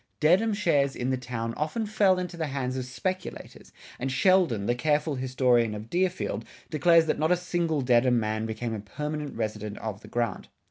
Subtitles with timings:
[0.19, 4.73] Dedham shares in the town often fell into the hands of speculators, and Sheldon, the
[4.73, 9.77] careful historian of Deerfield, declares that not a single Dedham man became a permanent resident
[9.77, 10.47] of the grant.